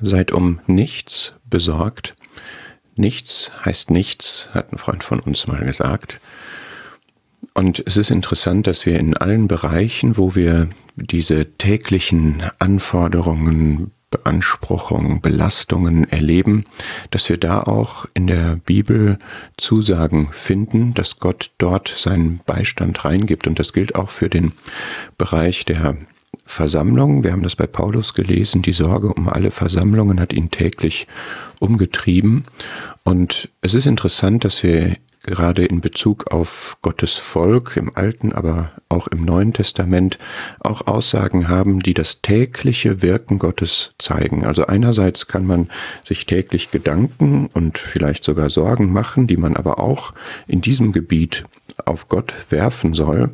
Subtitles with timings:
[0.00, 2.14] seid um nichts besorgt.
[2.96, 6.20] Nichts heißt nichts, hat ein Freund von uns mal gesagt.
[7.54, 15.20] Und es ist interessant, dass wir in allen Bereichen, wo wir diese täglichen Anforderungen, Beanspruchungen,
[15.20, 16.64] Belastungen erleben,
[17.10, 19.18] dass wir da auch in der Bibel
[19.56, 23.46] Zusagen finden, dass Gott dort seinen Beistand reingibt.
[23.46, 24.52] Und das gilt auch für den
[25.16, 25.96] Bereich der
[26.44, 27.22] Versammlung.
[27.22, 28.62] Wir haben das bei Paulus gelesen.
[28.62, 31.06] Die Sorge um alle Versammlungen hat ihn täglich
[31.60, 32.44] umgetrieben.
[33.04, 38.72] Und es ist interessant, dass wir gerade in Bezug auf Gottes Volk im Alten, aber
[38.88, 40.18] auch im Neuen Testament
[40.60, 44.44] auch Aussagen haben, die das tägliche Wirken Gottes zeigen.
[44.44, 45.68] Also einerseits kann man
[46.02, 50.14] sich täglich Gedanken und vielleicht sogar Sorgen machen, die man aber auch
[50.46, 51.44] in diesem Gebiet
[51.84, 53.30] auf Gott werfen soll,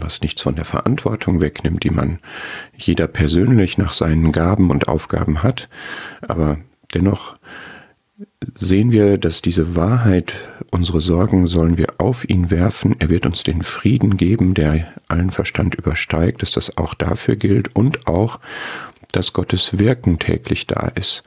[0.00, 2.18] was nichts von der Verantwortung wegnimmt, die man
[2.76, 5.68] jeder persönlich nach seinen Gaben und Aufgaben hat,
[6.22, 6.58] aber
[6.94, 7.36] dennoch
[8.54, 10.34] sehen wir, dass diese Wahrheit,
[10.70, 12.96] unsere Sorgen sollen wir auf ihn werfen.
[12.98, 17.74] Er wird uns den Frieden geben, der allen Verstand übersteigt, dass das auch dafür gilt
[17.74, 18.40] und auch,
[19.12, 21.22] dass Gottes Wirken täglich da ist.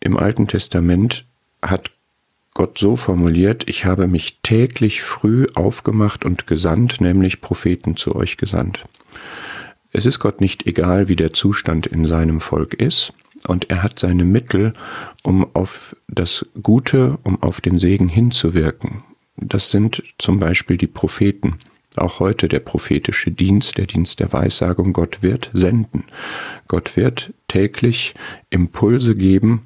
[0.00, 1.26] Im Alten Testament
[1.62, 1.90] hat
[2.58, 8.36] Gott so formuliert, ich habe mich täglich früh aufgemacht und gesandt, nämlich Propheten zu euch
[8.36, 8.82] gesandt.
[9.92, 13.12] Es ist Gott nicht egal, wie der Zustand in seinem Volk ist,
[13.46, 14.72] und er hat seine Mittel,
[15.22, 19.04] um auf das Gute, um auf den Segen hinzuwirken.
[19.36, 21.58] Das sind zum Beispiel die Propheten.
[21.94, 24.92] Auch heute der prophetische Dienst, der Dienst der Weissagung.
[24.92, 26.06] Gott wird senden.
[26.66, 28.14] Gott wird täglich
[28.50, 29.62] Impulse geben,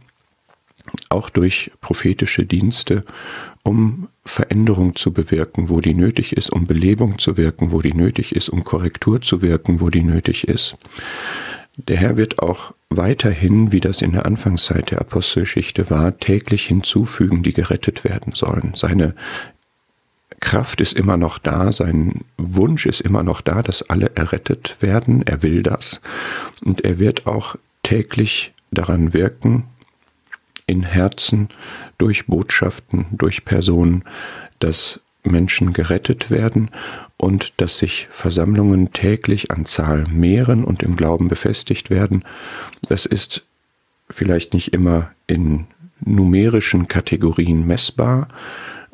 [1.12, 3.04] auch durch prophetische Dienste,
[3.62, 8.34] um Veränderung zu bewirken, wo die nötig ist, um Belebung zu wirken, wo die nötig
[8.34, 10.74] ist, um Korrektur zu wirken, wo die nötig ist.
[11.76, 17.42] Der Herr wird auch weiterhin, wie das in der Anfangszeit der Apostelgeschichte war, täglich hinzufügen,
[17.42, 18.74] die gerettet werden sollen.
[18.76, 19.14] Seine
[20.40, 25.22] Kraft ist immer noch da, sein Wunsch ist immer noch da, dass alle errettet werden.
[25.24, 26.00] Er will das.
[26.64, 29.64] Und er wird auch täglich daran wirken,
[30.66, 31.48] in Herzen,
[31.98, 34.04] durch Botschaften, durch Personen,
[34.58, 36.70] dass Menschen gerettet werden
[37.16, 42.24] und dass sich Versammlungen täglich an Zahl mehren und im Glauben befestigt werden.
[42.88, 43.44] Das ist
[44.10, 45.66] vielleicht nicht immer in
[46.00, 48.28] numerischen Kategorien messbar,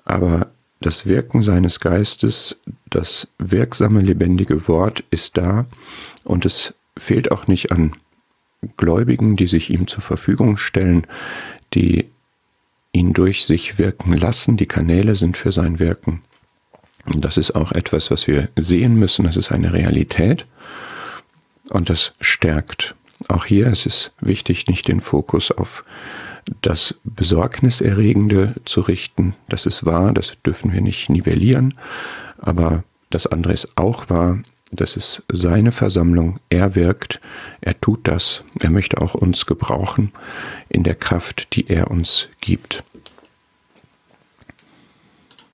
[0.05, 0.49] aber
[0.81, 5.67] das Wirken seines Geistes, das wirksame, lebendige Wort ist da
[6.25, 7.93] und es fehlt auch nicht an
[8.77, 11.07] Gläubigen, die sich ihm zur Verfügung stellen,
[11.75, 12.07] die
[12.93, 14.57] ihn durch sich wirken lassen.
[14.57, 16.23] Die Kanäle sind für sein Wirken.
[17.07, 19.25] Und das ist auch etwas, was wir sehen müssen.
[19.25, 20.47] Das ist eine Realität.
[21.71, 22.95] Und das stärkt.
[23.29, 25.85] Auch hier ist es wichtig, nicht den Fokus auf
[26.63, 29.35] das Besorgniserregende zu richten.
[29.49, 31.75] Das ist wahr, das dürfen wir nicht nivellieren.
[32.39, 34.39] Aber das andere ist auch wahr.
[34.71, 36.41] Das ist seine Versammlung.
[36.51, 37.21] Er wirkt.
[37.61, 38.43] Er tut das.
[38.61, 40.13] Er möchte auch uns gebrauchen
[40.69, 42.85] in der Kraft, die er uns gibt.